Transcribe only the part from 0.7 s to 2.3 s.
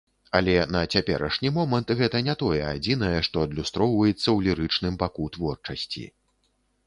на цяперашні момант, гэта